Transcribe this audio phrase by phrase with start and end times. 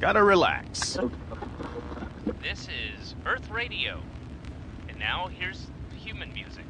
[0.00, 0.96] Gotta relax.
[2.42, 4.00] This is Earth Radio.
[4.88, 6.64] And now here's human music.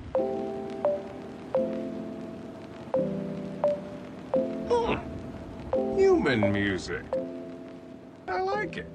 [4.68, 4.98] Hmm.
[5.96, 7.04] Human music.
[8.26, 8.86] I like it.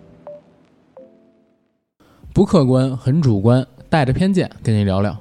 [2.34, 5.18] 不客观，很主观，带着偏见跟你聊聊。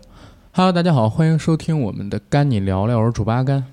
[0.53, 3.65] Hello，大家好，欢迎收听我们的干你聊聊，我是主八甘。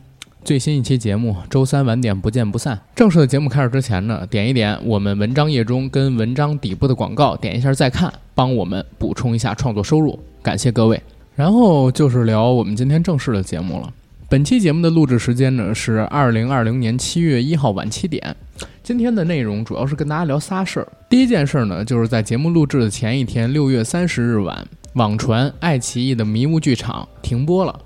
[0.44, 2.80] 最新一期节目，周三晚点不见不散。
[2.96, 11.00] 正式的节目开始之前呢，点一点我们文章页中跟文章底部的广告，点一下再看，帮我们补充一下创作收入，感谢各位。
[11.36, 13.94] 然后就是聊我们今天正式的节目了。
[14.28, 18.36] 本期节目的录制时间呢是二零二零年七月一号晚七点。
[18.82, 20.88] 今天的内容主要是跟大家聊仨事儿。
[21.08, 27.80] 第一件事呢，就是在节目录制的前一天，六月三十日晚，网传爱奇艺的迷雾剧场停播了。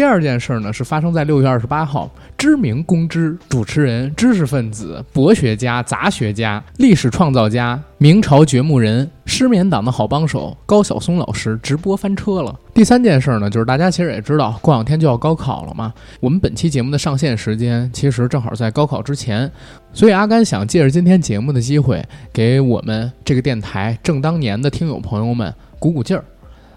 [0.00, 12.58] 第二件事呢，是发生在六月二十八号，知名公知、主持人、知识分子、博学家、杂学家、历史创造家、明朝掘墓人、失眠党的好帮手高晓松老师直播翻车了。
[12.72, 15.92] 第三件事呢，就是大家其实也知道，过两天就要高考了嘛。
[16.18, 19.52] 我们本期节目的上线时间其实正好在高考之前，
[19.92, 26.24] 所以阿甘想借着今天节目的机会，给我们这个电台正当年的听友朋友们鼓鼓劲儿。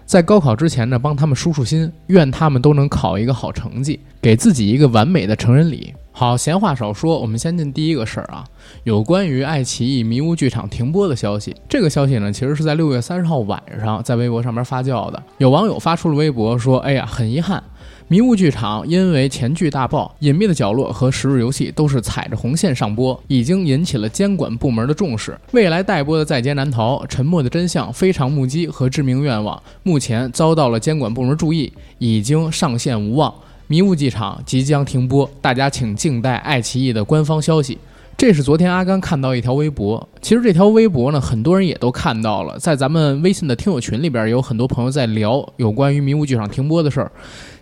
[0.06, 5.94] 在高考之前呢，帮他们舒舒心，愿他们都能考一个好成绩，给自己一个完美的成人礼。
[6.16, 8.44] 好，闲话少说，我们先进第一个事儿啊，
[8.84, 11.52] 有关于爱奇艺迷雾剧场停播的消息。
[11.68, 15.20] 这个消息呢，其实是在六月三十号晚上在微博上面发酵的。
[15.38, 17.60] 有网友发出了微博说：“哎呀，很遗憾。”
[18.06, 25.36] 迷雾剧场因为前剧大爆，《隐秘的角落》和《十日游戏》都是踩着红线上播，已经引起了监管部门的重视。
[25.50, 33.34] 未来待播的《在劫难逃》《沉默的真相》《非常目击》和《致命愿望》目前遭到了监管部门注意，已经上线无望。
[33.66, 37.78] 迷雾剧场即将停播，大家请静待爱奇艺的官方消息。
[38.16, 47.10] 这是昨天阿甘看到一条微博，其实这条微博呢，很多人也都看到了，在咱们微信的听友群里边，有很多朋友在聊有关于迷雾剧场停播的事儿。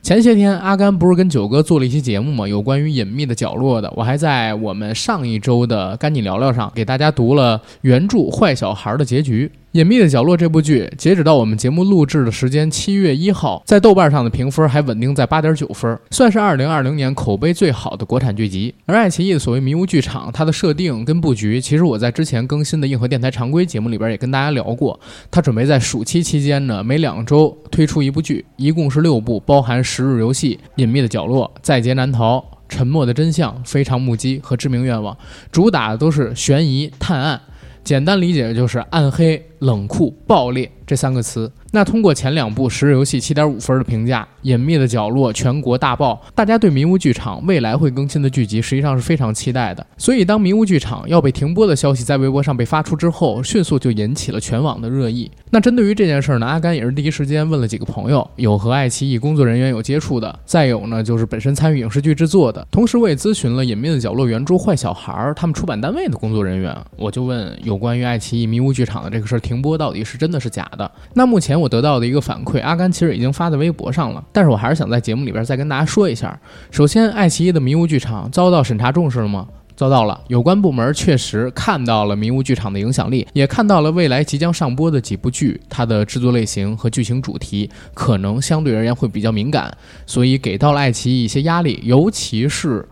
[0.03, 2.47] 前些天，阿甘不是跟九哥做了一期节目吗？
[2.47, 9.51] 有关于隐秘的角落的，我还在我们上一周的干你聊聊上给大家读了原著坏小孩的结局。
[9.73, 18.75] 隐秘的角落这部剧，截止到我们节目录制的时间七月一号，在豆瓣上的评分还稳定在八点九分，算是二零二零年口碑最好的国产剧集。
[18.85, 25.01] 而爱奇艺的所谓迷雾剧场，它的设定跟布局，其实我在之前更新的硬核电台常规节目里边也跟大家聊过。
[25.31, 32.37] 它准备在暑期期间呢，每两周推出一部剧，一共是六部，包含《十日游戏》《隐秘的角落》《在劫难逃》
[32.69, 35.15] 《沉默的真相》《非常目击》和《致命愿望》，
[35.51, 37.41] 主打的都是悬疑探案。
[37.85, 40.71] 简单理解就是暗黑、冷酷、爆裂。
[40.87, 41.51] 这三个词。
[41.73, 49.87] 那通过前两部《十日游戏》七点五分的评价，《隐秘的角落》全国大爆，大家对迷雾剧场未来会更新的剧集实际上是非常期待的。
[49.97, 55.31] 所以，当迷雾剧场要被停播的消息在微博上被发出之后，迅速就引起了全网的热议。
[55.51, 70.82] 那针对于这件事呢，阿甘也是第一时间问了几个朋友，有和爱奇艺工作人员有接触的，再有呢就是本身参与影视剧制作的，同时我也咨询了《隐秘的角落》原著坏小孩他们出版单位的工作人员，我就问有关于爱奇艺迷雾剧场的这个事儿停播到底是真的是假的？
[71.15, 76.39] 那目前我得到的一个反馈，阿甘其实已经发在微博上了，但是我还是想在节目里边再跟大家说一下。
[76.71, 79.47] 首先，爱奇艺的迷雾剧场遭到审查重视了吗？
[79.75, 89.75] 遭到了，有关部门确实看到了迷雾剧场的影响力，也看到了未来即将上播的几部剧，它的制作类型和剧情主题可能相对而言会比较敏感，
[90.07, 92.87] 所以给到了爱奇艺一些压力，尤其是。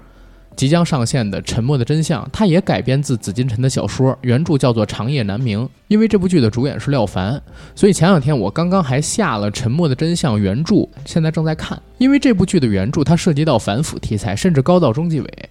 [0.60, 5.59] 即将上线的《沉默的真相》，它也改编自紫金陈的小说，原著叫做《长夜难明》。
[5.88, 7.41] 因为这部剧的主演是廖凡，
[7.75, 11.81] 所以前两天我刚刚还下了《沉默的真相》原著，现在正在看。
[11.97, 15.49] 因为这部剧的原著它涉及到反腐题材，甚至高到中纪委，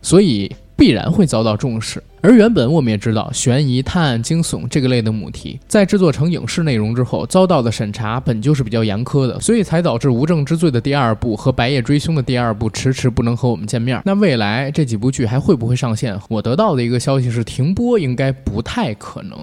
[0.00, 0.50] 所以。
[0.78, 14.02] 必然会遭到重视，而原本我们也知道，悬疑、探案、惊悚这个类的母题，在制作成影视内容之后，遭到的审查本就是比较严苛的，所以才导致《无证之罪》的第二部和《白夜追凶》的第二部迟迟不能和我们见面。
[14.04, 16.18] 那未来这几部剧还会不会上线？
[16.28, 19.38] 我得到的一个消息是，停播应该不太可能。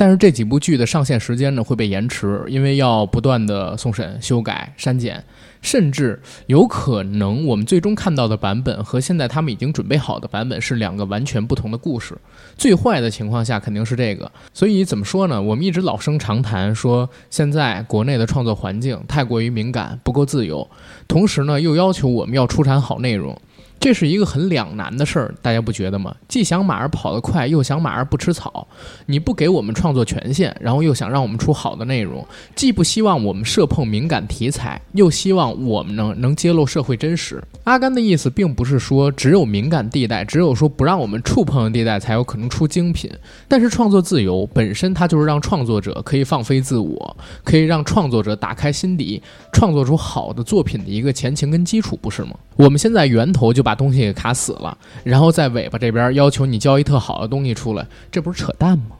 [0.00, 5.22] 但是这几部剧的上线时间呢会被延迟，因为要不断的送审、修改、删减，
[5.60, 12.16] 甚至有可能我们最终看到的版本和现在他们已经准备好的版本是两个完全不同的故事。
[12.56, 14.32] 最坏的情况下肯定是这个。
[14.54, 15.42] 所以怎么说呢？
[15.42, 20.66] 我们一直老生常谈说，现在国内的创作环境太过于敏感，不够自由，
[21.06, 23.38] 同时呢又要求我们要出产好内容。
[23.80, 26.14] 这是一个很两难的事儿，大家不觉得吗？
[26.28, 28.68] 既想马儿跑得快，又想马儿不吃草。
[29.06, 32.22] 你不给我们创作权限，然后又想让我们出好的内容，
[32.54, 37.42] 既不希望我们涉碰敏感题材，又希望我们能能揭露社会真实。
[37.64, 43.10] 阿甘的意思并不是说只有敏感地带，只有说不让我们触碰的地带才有可能出精品。
[43.48, 49.22] 但是创作自由本身，它就是让创作者可以放飞自我，可以让创作者打开心底，
[49.54, 52.32] 创作出好的作品的一个前情跟基础，不是吗？
[52.56, 58.96] 我们现在源头就把把东西给卡死了，然后在尾巴这边要求你交一特好的东西出来，这不是扯淡吗？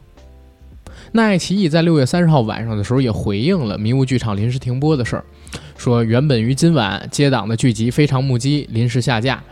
[1.11, 5.25] 那爱奇艺在六月三十号晚上的时候也回应了迷雾剧场临时停播的事儿，
[5.77, 9.43] 说原本于今晚接档的剧集《非常目击》临时下架。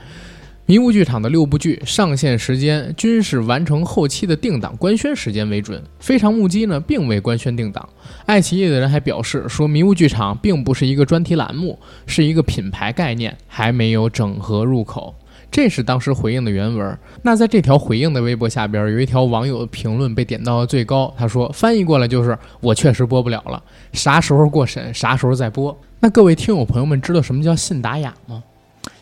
[0.69, 7.89] 迷雾剧场的六部剧上线时间均是完成后期的定档官宣时间为准，《非常目击》呢并未官宣定档。
[8.27, 15.16] 爱奇艺的人还表示说，迷雾剧场并不是一个专题栏目，是一个品牌概念，还没有整合入口。
[15.50, 16.95] 这是当时回应的原文。
[17.24, 21.12] 那在这条回应的微博下边，有一条网友的评论被点到了最高。
[21.18, 23.60] 他说：“翻译过来就是我确实播不了了，
[23.94, 28.44] 啥时候过审，啥时候再播。”那各位听友朋友们知道什么叫信达雅吗？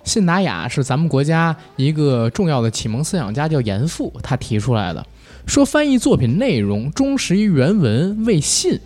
[0.08, 5.06] 信达雅是咱们国家一个重要的启蒙思想家，叫严复，他提出来的，
[5.46, 8.80] 说翻译作品内容忠实于原文为信，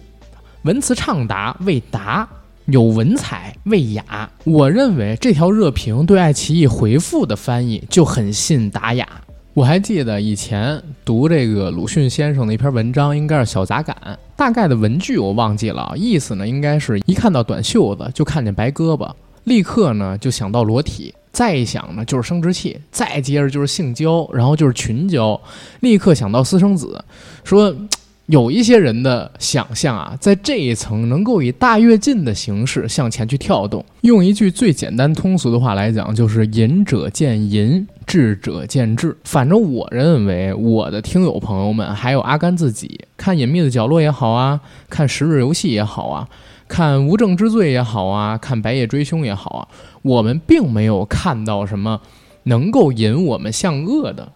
[0.63, 2.27] 文辞畅达为达。
[2.65, 9.05] 有文采为雅，我认为这条热评对爱奇艺回复的翻译就很信达雅。
[9.53, 13.97] 我还记得以前读这个鲁迅先生的一篇文章，应该是《小杂感》，
[14.37, 19.11] 大概的文句我忘记了，意思呢应该是一看到短袖子就看见白胳膊，
[19.45, 25.39] 立刻呢就想到裸体，再一想呢就是生殖器，再接着就是性交，然后就是群交，
[25.81, 27.03] 立刻想到私生子，
[27.43, 27.75] 说。
[28.27, 33.83] 有一些人的想象啊，在这一层能够以大跃进的形式向前去跳动。
[34.01, 39.17] 用一句最简单通俗的话来讲，就是“仁者见仁，智者见智”。
[39.25, 46.29] 反正我认为，我的听友朋友们，还有阿甘自己，看《隐秘的角落》也好啊，看《十日游戏》也好啊，
[46.71, 49.67] 看《无证之罪》也好啊，看《白夜追凶》也好啊，
[50.03, 51.99] 我们并没有看到什么
[52.43, 54.31] 能够引我们向恶的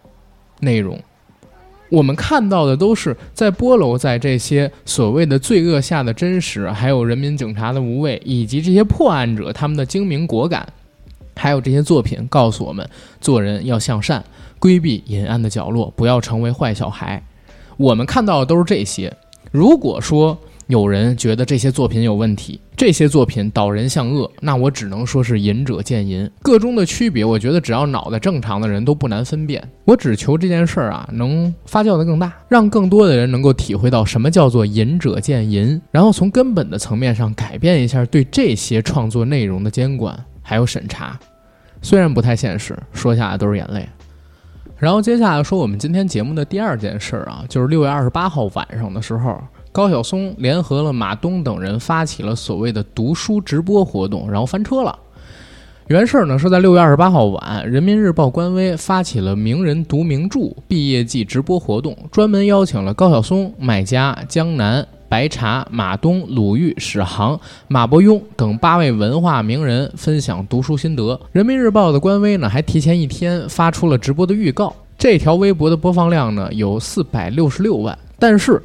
[0.60, 1.00] 内容。
[1.88, 10.70] 我们看到的都是在波楼在这些所谓的罪恶下的真实，还有人民警察的无畏，以及这些破案者他们的精明果敢，
[11.36, 12.86] 还有这些作品告诉我们
[13.18, 14.22] 做人要向善，
[14.58, 17.22] 规避阴暗的角落，不要成为坏小孩。
[17.78, 19.10] 我们看到的都是这些。
[19.52, 20.36] 如果说，
[20.68, 29.62] 有人觉得这些作品有问题，这些作品导人向恶，那我只能说是仁者见仁，个中的区别，我觉得只要脑袋正常的人都不难分辨。
[29.84, 41.16] 我只求这件事儿啊能发酵的更大，让更多的人能够体会到什么叫做仁者见仁，然后从根本的层面上改变一下对这些创作内容的监管还有审查。
[41.80, 43.88] 虽然不太现实，说下来都是眼泪。
[44.76, 49.40] 然后接下来说我们今天节目的第二件事儿啊，就是六月二十八号晚上的时候。
[49.76, 54.98] 高晓松联合了马东等人发起了所谓的读书直播活动，然后翻车了。
[55.88, 67.38] 原事儿呢是在六月二十八号晚，人民日报官微发起了名人读名著毕业季直播活动，专门邀请了高晓松、麦家、江南、白茶、马东、鲁豫、史航、
[67.68, 71.20] 马伯庸等八位文化名人分享读书心得。
[71.32, 78.62] 人民日报的官微呢还提前一天发出了直播的预告，这条微博的播放量呢有四百六十六万，但是。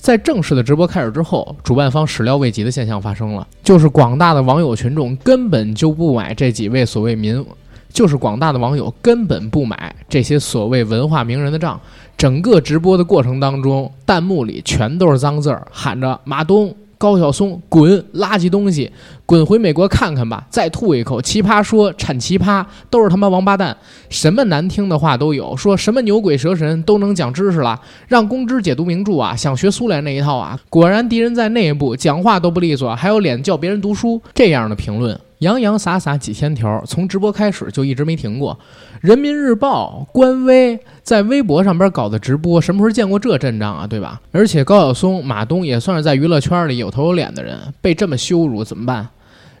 [0.00, 7.44] 在正式的直播开始之后，主办方始料未及的现象发生了，就是广大的网友群众根本就不买这几位所谓民，
[7.92, 11.78] 就是广大的网友根本不买这些所谓文化名人的账。
[12.16, 16.74] 整个直播的过程当中，弹幕里全都是脏字儿，喊着马东。
[17.00, 18.92] 高晓松滚，垃圾东西，
[19.24, 20.46] 滚回美国看看吧！
[20.50, 23.74] 再吐一口，奇葩说产奇葩，都是他妈王八蛋，
[24.10, 35.18] 什么难听的话都有，说什么牛鬼蛇神都能讲知识了，让公知解读名著啊，想学苏联那一套啊，果然敌人在内部，讲话都不利索，还有脸叫别人读书，这样的评论。
[35.40, 38.58] 洋洋洒洒几千条，从直播开始就一直没停过。
[39.00, 43.86] 人民日报官微在微博上边搞的直播，什么时候见过这阵仗啊？
[43.86, 44.20] 对吧？
[44.32, 49.08] 而且高晓松、马东也算是在娱乐圈里有头有脸的人，被这么羞辱怎么办？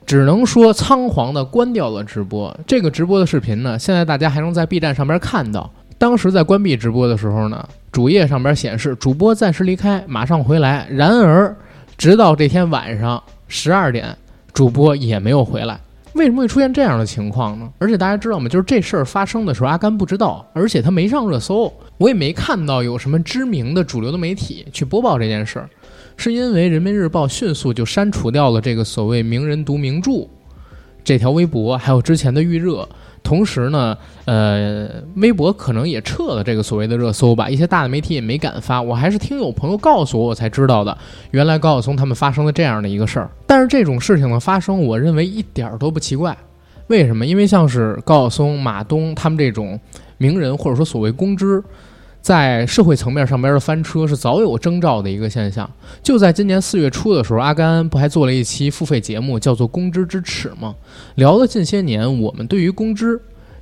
[0.04, 2.54] 只能说仓皇的关掉了直播。
[2.66, 5.70] 这个直播的视频呢，现在大家还能在 B 站上边看到。
[5.96, 10.86] 当时在关闭直播的时候呢，主页上边显示主播暂时离开，马上回来。
[10.90, 11.56] 然而，
[11.96, 14.14] 直到这天晚上十二点。
[14.52, 15.80] 主播也没有回来，
[16.14, 17.70] 为什么会出现这样的情况呢？
[17.78, 18.48] 而且大家知道吗？
[18.48, 25.70] 就是这事儿发生的时候，阿甘不知道，而且他没上热搜，我也没看到有什么知名的主流的媒体去播报这件事儿，
[26.16, 30.26] 是因为人民日报迅速就删除掉了这个所谓“名人读名著”
[31.04, 32.88] 这条微博，还有之前的预热。
[33.22, 38.82] 同时呢，呃，微博可能也撤了这个所谓的热搜吧，一些大的媒体也没敢发。
[38.82, 40.96] 我还是听有朋友告诉我，我才知道的，
[41.30, 43.30] 原来高晓松他们发生了这样的一个事儿。
[43.46, 46.36] 但是这种事情的发生，我认为一点儿都不奇怪。
[46.88, 47.24] 为什么？
[47.24, 49.78] 因为像是高晓松、马东他们这种
[50.18, 51.62] 名人，或者说所谓公知。
[52.20, 55.68] 在社会层面上边的翻车是早有征兆的一个现象。
[56.02, 60.74] 就在今年四月初的时候，阿甘不还做了一期付费节目，叫做《公知之耻》吗？
[61.14, 63.20] 聊了近些年我们对于公知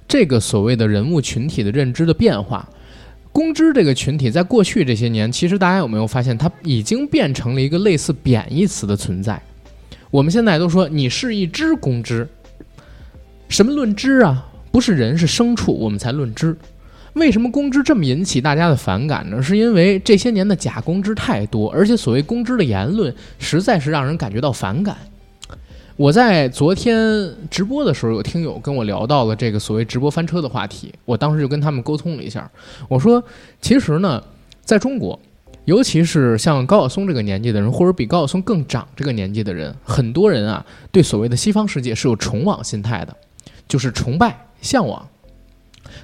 [0.09, 2.69] 这个所谓的人物群体的认知的变化。
[3.31, 9.41] 公知这个群体在过去这些年，其实大家有没有发现，它已经变成了一个类似贬义词的存在？
[10.11, 12.27] 我们现在都说你是一只公知，
[13.49, 14.45] 什么论知啊？
[14.73, 16.57] 不是人是牲畜，我们才论知。
[17.19, 19.43] 为什么公知这么引起大家的反感呢？
[19.43, 24.97] 是因为这些年的假公知太多，而且所谓公知的言论实在是让人感觉到反感。
[25.97, 32.49] 我在昨天直播的时候，有听友跟我聊到了这个所谓直播翻车的话题，我当时就跟他们沟通了一下，
[32.89, 33.23] 我说，
[33.61, 34.23] 其实呢，
[34.63, 35.19] 在中国，
[35.65, 43.17] 尤其是像高晓松这个年纪的人，或者比高晓松更长这个年纪的人，很多人啊，对所谓的西方世界是有崇往心态的，
[43.67, 45.05] 就是崇拜、向往。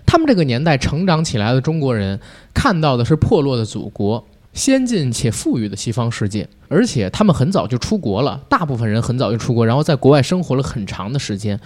[0.07, 2.21] 他们这个年代成长起来的中国人，
[2.53, 4.25] 看到的是破落的祖国。
[4.55, 11.59] 先进且富裕的西方世界，而且他们很早就出国了，大部分人很早就出国，然后在国外生活了很长的时间。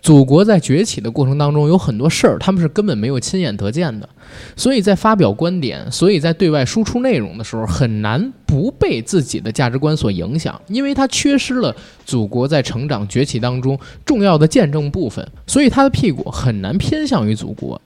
[0.00, 4.08] 祖国在崛起的过程当中，有很多事儿他们是根本没有亲眼得见的，
[4.54, 11.74] 所以在发表观点，所以在对外输出内容的时候，很难不被自己的价值观所影响，因为他缺失了
[12.04, 17.80] 祖国在成长崛起当中重要的见证部分，所以他的屁股很难偏向于祖国。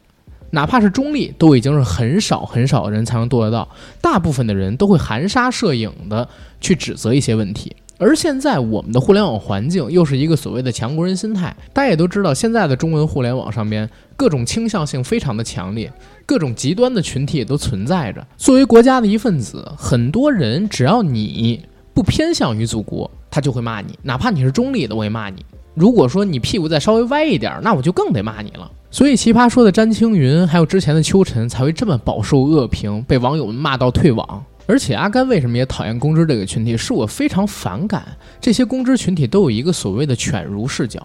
[0.51, 3.69] 哪怕是中立，都已经是很少很少的人才能做得到。
[4.01, 6.29] 大部分的人都会含沙射影的
[6.61, 7.75] 去指责一些问题。
[7.99, 11.55] 而现在我们的互联网环境又是一个所谓的强国人心态。
[11.71, 15.93] 大家也都知道，现在的中文互联网上边各种倾向性非常的强烈，
[16.25, 18.27] 各种极端的群体也都存在着。
[18.39, 23.99] 作为国家的一份子，很多人只要你不偏向于祖国，他就会骂你。
[24.03, 25.45] 哪怕你是中立的，我也骂你。
[25.81, 28.71] 如果说你屁股再稍微歪一点，那我就更得骂你了。
[28.91, 34.45] 所以，奇葩说的詹青云，还有之前的秋晨，才会这么饱受恶评，被网友们骂到退网。
[34.67, 36.77] 而且，阿甘为什么也讨厌公知这个群体？
[36.77, 38.05] 是我非常反感
[38.43, 41.01] 这些公知群体都有一个所谓的犬儒视角。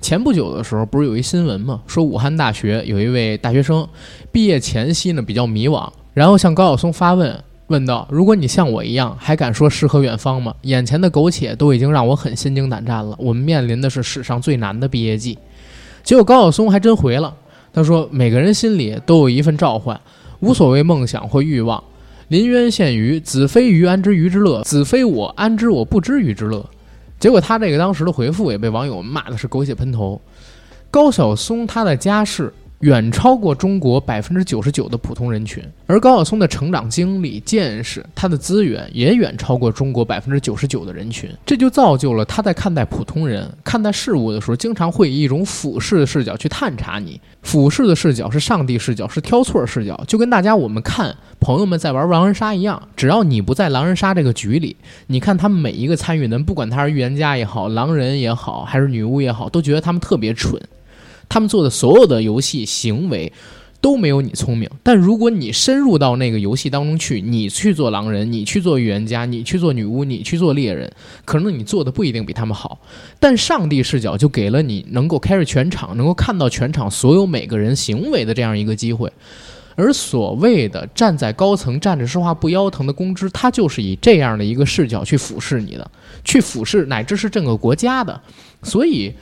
[0.00, 1.82] 前不久的时候，不是有一新闻吗？
[1.86, 3.86] 说武汉大学有一位大学生
[4.32, 10.54] 毕业前夕呢比较迷惘，然后向高晓松发问，问道：“如果你像我一样，还敢说诗和远方吗？
[10.62, 13.16] 眼前的苟且都已经让我很心惊胆战了。
[13.18, 15.38] 我们面临的是史上最难的毕业季。”
[16.04, 17.34] 结果高晓松还真回了，
[17.72, 19.98] 他说：“每个人心里都有一份召唤，
[20.40, 21.82] 无所谓梦想或欲望。
[22.28, 24.62] 临渊羡鱼，子非鱼，安知鱼之乐？
[24.62, 26.64] 子非我，安知我不知鱼之乐？”
[27.18, 30.20] 结果他这个当时的回复也被网友骂的是狗血喷头。
[30.90, 32.52] 高晓松他的家世。
[32.84, 47.18] 远超过中国百分之九十九的普通人群，而高晓松的成长经历、见识，他的资源也远超过中国百分之九十九的人群，这就造就了他在看待普通人、看待事物的时候，经常会以一种俯视的视角去探查你。
[47.40, 54.76] 俯视的视角是上帝视角，是挑错视角，就跟大家我们看朋友们在玩狼人杀一样，只要你不在狼人杀这个局里，
[55.06, 60.60] 你看他们每一个参与的人，不管他是预言家也好，狼人也好，还是女巫也好，都觉得他们特别蠢。
[61.28, 63.32] 他们做的所有的游戏行为
[63.80, 70.90] 都没有你聪明，但如果你深入到那个游戏当中去，你去做狼人，你去做预言家，你去做女巫，你去做猎人，
[71.26, 72.80] 可能你做的不一定比他们好，
[73.20, 79.12] 但上帝视角就给了你能够 carry 全场，能够看到全场所有每个人行为的这样一个机会。
[79.74, 85.90] 而所谓的站在高层站着说话不腰疼的公知，他就是以这样的一个视角去俯视你的，
[86.24, 88.18] 去俯视乃至是整个国家的，
[88.62, 89.12] 所以。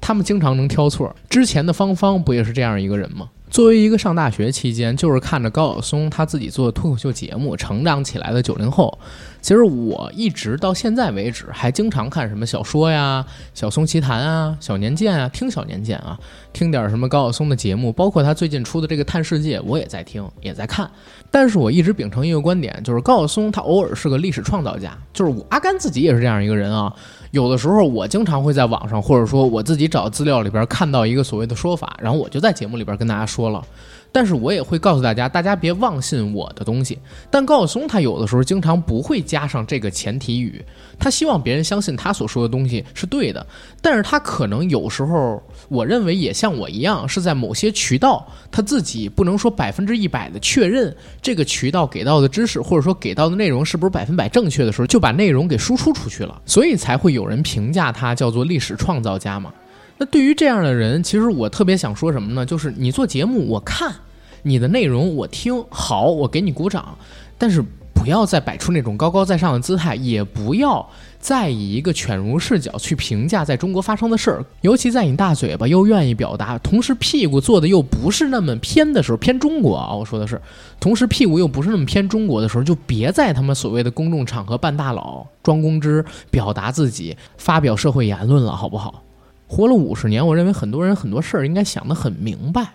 [0.00, 1.14] 他们经常能挑错。
[1.28, 3.28] 之前的芳芳不也是这样一个人吗？
[3.50, 8.96] 作为一个上大学期间就是看着高晓松他自己做脱口秀节目成长起来的九零后，
[9.40, 16.16] 其实我一直到现在为止还经常看什么小说呀、小松奇谈啊、小年鉴啊，听小年鉴啊，
[16.52, 20.90] 听点什么高晓松的节目，包括他最近出的这个《探世界》，我也在听，也在看。
[21.30, 26.92] 但是我一直秉承一个观点，就是高晓松他偶尔是个历史创造家，就是我阿甘自己也是这样一个人啊。
[27.30, 33.64] 有的时候，我经常会在网上，或者说我自己找资料里边看到一个所谓的说法，然后我就在节目里边跟大家说了。
[34.12, 36.98] 但是我也会告诉大家，大家别妄信我的东西。
[37.30, 40.60] 但高晓松他有的时候经常不会加上这个前提语，
[40.98, 43.46] 他希望别人相信他所说的东西是对的。
[43.80, 45.40] 但是他可能有时候，
[45.70, 59.54] 我认为也像我一样，是在某些渠道他自己不能说百分之一百的确认这个渠道给到的知识或者说给到的内容是不是百分百正确的时候，就把内容给输出出去了，所以才会有人评价他叫做历史创造家嘛。
[59.96, 62.44] 那对于这样的人，其实我特别想说什么呢？
[62.44, 63.94] 就是你做节目，我看
[64.42, 66.98] 你的内容，我听好，我给你鼓掌，
[67.38, 67.64] 但是
[68.00, 70.88] 不要再摆出那种高高在上的姿态，也不要
[71.18, 74.44] 再以一个犬儒视角去评价在中国发生的事儿。
[74.62, 80.40] 尤其在你大嘴巴又愿意表达，同时屁股坐的又不是那么偏的时候，偏中国啊，我说的是，
[80.80, 89.02] 同时屁股又不是那么偏中国的时候，就别在他们所谓的公众场合扮大佬、装公知、表达自己、发表社会言论了，好不好？
[89.46, 92.66] 活了五十年，我认为很多人很多事儿应该想得很明白，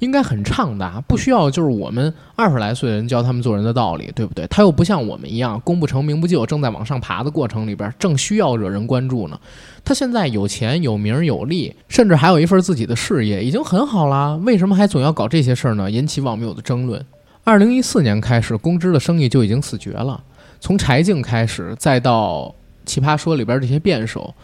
[0.00, 4.46] 应该很畅达，不需要就是我们二十来岁的人教他们做人的道理，对不对？
[4.48, 9.38] 他又不像我们一样，功不成名不就，正在往上爬的过程里边，正需要惹人关注呢。
[9.84, 14.36] 他现在有钱有名有利，甚至还有一份自己的事业，已经很好了。
[14.38, 15.90] 为什么还总要搞这些事儿呢？
[15.90, 17.04] 引起网友的争论。
[17.44, 20.22] 二零一四年开始，公知的生意就已经死绝了，
[20.60, 24.34] 从柴静开始，再到奇葩说里边这些辩手。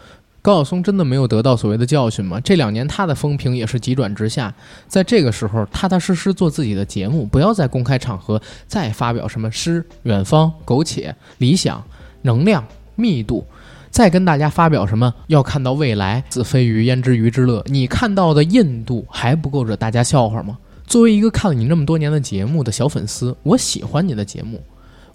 [0.43, 2.37] 高晓松真的没有得到所谓的教训吗？
[2.41, 4.53] 这两年他的风评也是急转直下，
[4.89, 11.81] 在这个时候踏踏实实做自己的节目，不要在公开场合再发表什么诗、远方、苟且、理想、
[12.23, 12.61] 能量、
[12.95, 13.45] 密度，
[13.89, 17.63] 再跟大家发表什么要看到未来，子非鱼焉知鱼之乐？
[17.67, 20.57] 你看到的印度还不够惹大家笑话吗？
[20.85, 24.61] 作为一个看了你那么多年的节目的小粉丝，我喜欢你的节目。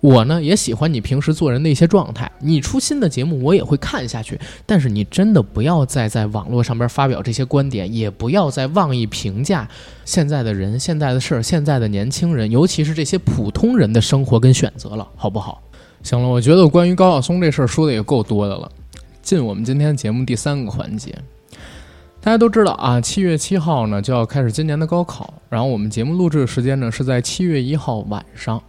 [0.00, 4.38] 我呢也喜欢你平时做人的一些状态，你出新的节目我也会看下去。
[4.64, 9.69] 但是你真的不要再在网络上边发表这些观点，也不要再妄议评价
[10.05, 15.61] 现在的人、现在的事儿、现在的年轻人，尤其是这些普通人的生活跟选择了，好不好？
[16.05, 18.71] 行了，我觉得关于高晓松这事儿说的也够多的了。
[19.21, 21.12] 进我们今天节目第三个环节，
[22.21, 28.62] 大家都知道啊，七月七号呢就要开始今年的高考，然后我们节目录制的时间呢是在七月一号晚上。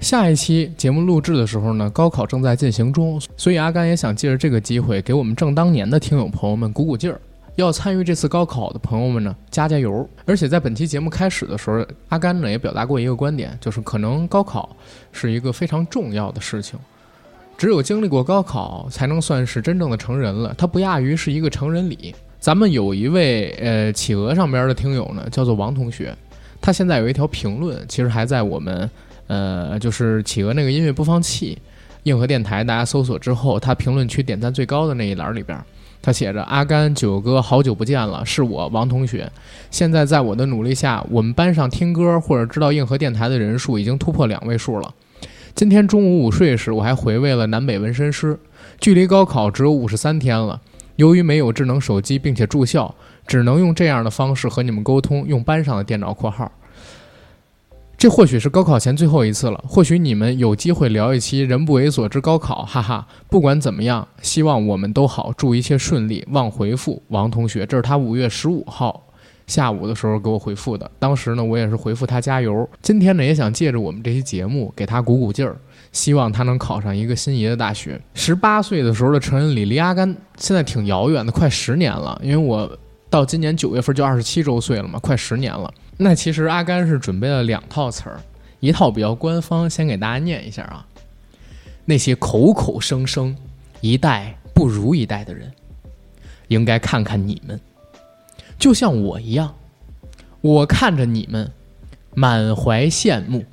[0.00, 7.20] 下一期节目录制的时候呢，高考正在进行中，所以阿甘也想借着这个机会给我们正当年的听友朋友们鼓鼓劲儿。
[7.56, 10.08] 要参与这次高考的朋友们呢，加加油！
[10.24, 14.76] 而且在本期节目开始的时候，阿甘呢也表达过一个观点，就是可能高考
[15.10, 16.78] 是一个非常重要的事情，
[17.56, 20.54] 只有经历过高考，才能算是真正的成人了。
[20.56, 22.14] 它不亚于是一个成人礼。
[22.38, 26.16] 咱们有一位呃企鹅上边的听友呢，叫做王同学，
[26.60, 28.88] 他现在有一条评论，其实还在我们。
[29.28, 31.56] 呃，就是企鹅那个音乐播放器，
[32.02, 35.56] 硬核电台，大家搜索之后，他评论区点赞最高的那一栏里边，
[36.00, 39.30] 他写着：“阿甘九哥，好久不见了，是我王同学。
[39.70, 44.94] 现在在我的努力下，我们班上听歌或者知道硬核电台的人数已经突破两位数了。
[45.54, 48.38] 今天中午午睡时，我还回味了南北纹身师。
[48.80, 50.60] 距离高考只有五十三天了，
[50.96, 52.94] 由于没有智能手机并且住校，
[53.26, 56.50] 只能用这样的方式和你们沟通，用班上的电脑（括号）。”
[57.98, 63.04] 这或许是高考前最后一次了，或许你们有机会聊一期“人不猥琐之高考”，哈哈。
[63.28, 66.24] 不管怎么样，希望我们都好，祝一切顺利。
[66.30, 69.02] 望回复王同学，这是他五月十五号
[69.48, 70.88] 下午的时候给我回复的。
[71.00, 72.70] 当时呢，我也是回复他加油。
[72.80, 75.56] 今天呢，也想借着我们这期节目给他鼓鼓劲儿，
[75.90, 78.00] 希望他能考上一个心仪的大学。
[78.14, 82.70] 十八岁的时候的成人礼离阿甘现在挺遥远的，快十年了，因为我
[83.10, 85.68] 到今年九月份就二十七周岁了嘛，快十年了。
[86.00, 88.20] 那其实阿甘是准备了两套词儿，
[88.60, 90.86] 一套比较官方，先给大家念一下啊。
[91.84, 93.36] 那些口口声声
[93.80, 95.50] 一代不如一代的人，
[96.46, 97.60] 应该看看你们，
[98.58, 99.52] 就像我一样，
[100.40, 101.50] 我看着你们，
[102.14, 103.44] 满怀羡慕。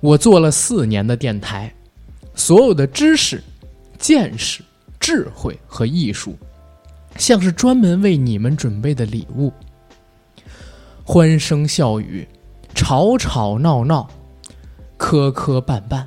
[0.00, 1.70] 我做了四年的电台，
[2.34, 3.42] 所有的知识、
[3.98, 4.62] 见识、
[4.98, 6.34] 智慧和艺术，
[7.16, 9.52] 像是专门为你们准备的礼物。
[11.12, 12.24] 欢声笑语，
[12.72, 14.08] 吵吵闹闹，
[14.96, 16.04] 磕磕绊绊，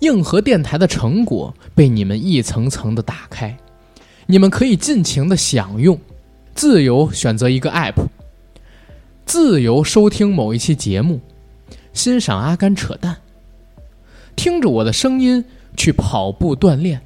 [0.00, 3.56] 硬核电台的成果被你们一层层的打开，
[4.26, 5.98] 你们可以尽情的享用，
[6.54, 7.94] 自由选择一个 app，
[9.24, 11.18] 自由收听某一期节目，
[11.94, 13.16] 欣赏阿甘扯淡，
[14.36, 15.42] 听着我的声音
[15.78, 17.00] 去跑步锻炼。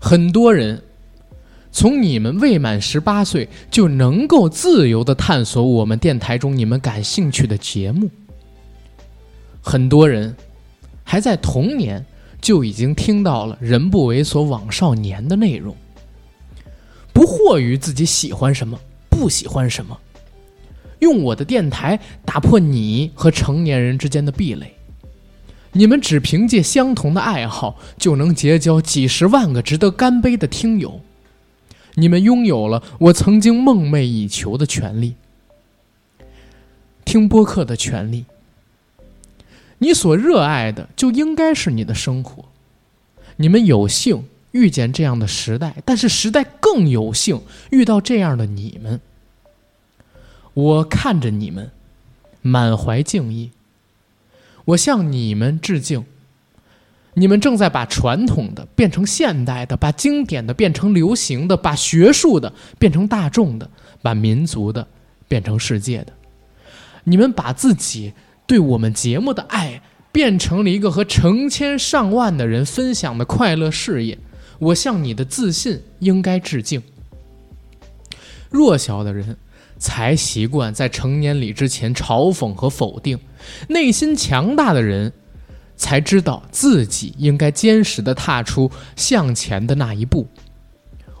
[0.00, 0.82] 很多人。
[1.72, 8.10] 从你们未满十八岁就能够自由的探索我们电台中你们感兴趣的节目。
[9.62, 10.34] 很多人
[11.04, 12.04] 还在童年
[12.40, 15.76] 就已经听到了“人不猥琐枉少年”的内容，
[17.12, 18.78] 不惑于自己喜欢什么
[19.08, 19.96] 不喜欢什么，
[20.98, 24.74] 用我的电台打破你和成年人之间的壁垒。
[25.72, 31.00] 你们只凭借相同的爱好就能结交几十万个值得干杯的听友。
[32.00, 35.14] 你们拥有了我曾经梦寐以求的权利——
[37.04, 38.24] 听播客的权利。
[39.78, 42.46] 你所热爱的就应该是你的生活。
[43.36, 49.00] 你们有幸遇见这样的时代，但是时代更有幸遇到这样的你们。
[50.52, 51.70] 我看着你们，
[52.42, 53.50] 满怀敬意。
[54.66, 56.04] 我向你们致敬。
[57.14, 63.68] 你们正在把传统的变成现代的，把经典的变成流行的，把学术的变成大众的，
[64.00, 64.86] 把民族的
[65.26, 66.12] 变成世界的。
[67.02, 68.12] 你们把自己
[68.46, 74.16] 对我们节目的爱变成了一个和成千上万的人分享的快乐事业。
[74.58, 76.82] 我向你的自信应该致敬。
[78.50, 79.36] 弱小的人
[79.78, 83.18] 才习惯在成年礼之前嘲讽和否定，
[83.68, 85.12] 内心强大的人。
[85.80, 90.28] 才知道自己应该坚实的踏出向前的那一步。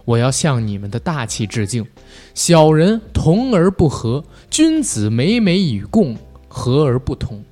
[0.04, 1.86] 我要向你们的大气致敬。
[2.34, 6.14] 小人同而不和，君子美美与共，
[6.46, 7.42] 和而不同。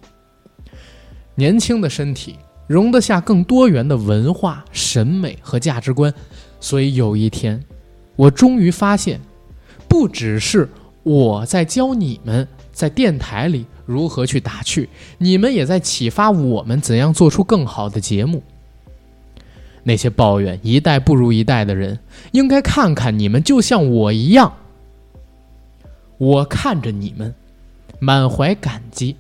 [1.35, 6.13] 年轻的身体容得下更多元的文化、审美和价值观，
[6.61, 7.63] 所以有一天，
[8.17, 9.19] 我终于发现，
[9.89, 10.69] 不只是
[11.05, 12.47] 我在教你们
[12.79, 13.67] 在电台里。
[13.85, 14.89] 如何去打趣？
[15.17, 18.43] 你们也在启发我们怎样做出更好的节目。
[19.83, 21.99] 那些抱怨一代不如一代的人，
[22.33, 24.53] 应该看看你们，就像我一样。
[26.19, 27.35] 我看着你们，
[27.99, 29.17] 满怀感激，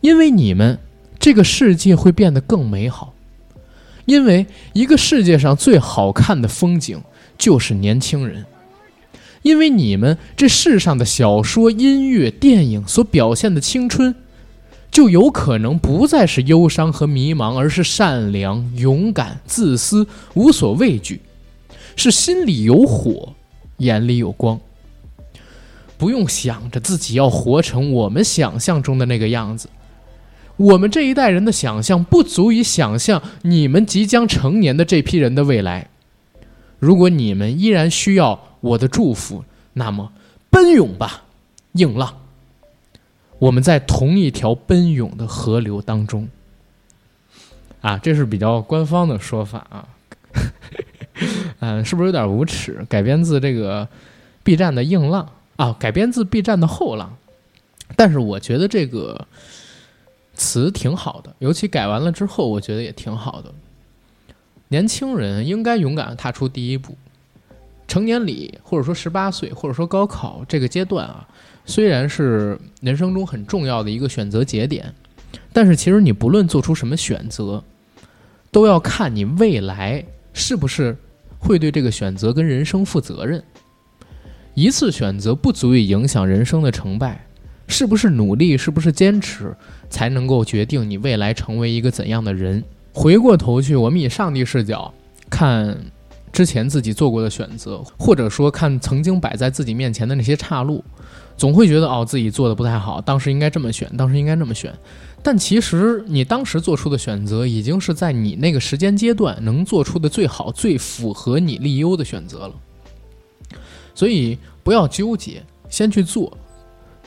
[0.00, 0.78] 因为你们，
[1.18, 3.12] 这个世界会变得更美好。
[4.06, 7.00] 因为一个世界上最好看的风景，
[7.36, 8.44] 就是年轻人。
[9.42, 14.14] 因为你们这世上的小说、音乐、电影所表现的青春，
[14.90, 21.20] 就有可能不再是忧伤和迷茫，而是善良、勇敢、自私、无所畏惧，
[21.96, 23.34] 是心里有火，
[23.78, 24.60] 眼里有光。
[25.98, 29.68] 不用想着自己要活成我们想象中的那个样子，
[30.56, 35.88] 我们这一代人的想象不足以想象你们即将成年的这批人的未来。
[36.78, 38.51] 如果你们依然需要。
[38.62, 39.44] 我的祝福，
[39.74, 40.10] 那么
[40.48, 41.24] 奔涌吧，
[41.72, 42.16] 硬浪！
[43.38, 46.28] 我们在同一条奔涌的河流当中，
[47.80, 49.88] 啊，这是比较官方的说法啊，
[51.58, 52.86] 嗯， 是不是有点无耻？
[52.88, 53.88] 改编自这个
[54.44, 57.16] B 站的硬浪啊，改编自 B 站的后浪，
[57.96, 59.26] 但是我觉得这个
[60.34, 63.52] 词挺好的，尤其改完了之后，我觉得也挺好的。
[64.68, 66.96] 年轻人应该勇敢的踏出第一步。
[67.92, 71.28] 成年礼，或者说十八岁，或者说高考这个阶段啊，
[71.66, 74.94] 虽然是人生中很重要的一个选择节点，
[75.52, 77.62] 但是其实你不论做出什么选择，
[78.50, 80.02] 都要看你未来
[80.32, 80.96] 是不是
[81.38, 83.44] 会对这个选择跟人生负责任。
[84.54, 87.26] 一次选择不足以影响人生的成败，
[87.66, 89.54] 是不是努力，是不是坚持，
[89.90, 92.64] 才能够决定你未来成为一个怎样的人。
[92.94, 94.94] 回过头去，我们以上帝视角
[95.28, 95.76] 看。
[96.32, 100.82] 之前自己做过的选择，或者说看曾经摆在自己面前的那些岔路，
[101.36, 104.72] 总会觉得哦自己做的不太好，当时应该这么选，当时应该这么选。
[105.22, 112.54] 但其实你当时做出的选择，已经是在你那个时间阶段能做出的最好、最符合你利优的选择了。
[113.94, 116.36] 所以不要纠结，先去做，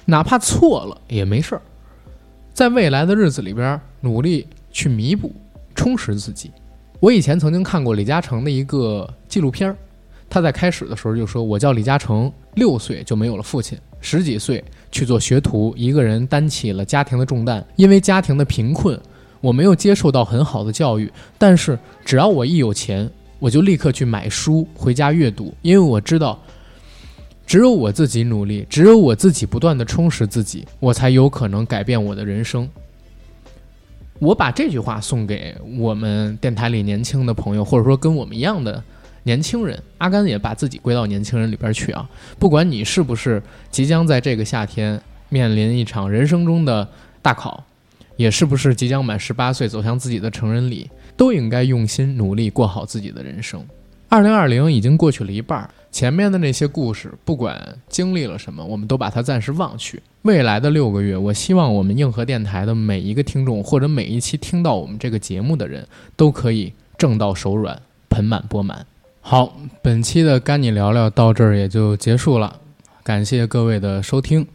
[0.05, 1.61] 哪怕错了也没事儿，
[2.53, 5.33] 在未来的日子里边努力去弥补、
[5.73, 6.51] 充实自己。
[7.05, 9.77] 我以前曾经看过李嘉诚的一个纪录片儿，
[10.27, 17.63] 他在开始的时候就说：“我叫李嘉诚，六岁就没有了父亲，十几岁去做学徒，一个人担起了家庭的重担。
[17.75, 18.99] 因为家庭的贫困，
[19.39, 21.07] 我没有接受到很好的教育。
[21.37, 26.41] 但是只要我一有钱，我就立刻去买书回家阅读，因为我知道，
[27.45, 32.67] 只有我自己努力，只有我自己不断的充实自己，我才有可能改变我的人生。”
[34.19, 38.81] 我把这句话送给我们电台里年轻的朋友，或者说跟我们一样的
[39.23, 39.81] 年轻人。
[39.97, 42.09] 阿甘也把自己归到年轻人里边去啊！
[42.39, 44.99] 不管你是不是即将在这个夏天
[45.29, 46.87] 面临一场人生中的
[47.21, 47.63] 大考，
[48.15, 53.65] 也是不是即将满十八岁走向自己的成人礼，都应该用心努力过好自己的人生。
[54.09, 55.69] 二零二零已经过去了一半。
[55.91, 60.01] 前面的那些故事，不管经历了什么，我们都把它暂时忘去。
[60.23, 65.87] 未来的六个月，我希望我们硬核电台的每一个听众，或者每一期听到我们这个节目的人，
[66.17, 68.85] 都可以挣到手软，盆满钵满。
[69.21, 72.59] 好，本期的干你聊聊到这儿也就结束了，
[73.01, 74.45] 感谢各位的收听。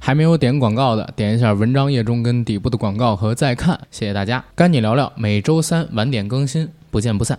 [0.00, 4.44] 还没有点广告的，点一下文章页中跟底部的广告和再看，谢谢大家。
[4.56, 7.38] 干你聊聊每周三晚点更新，不见不散。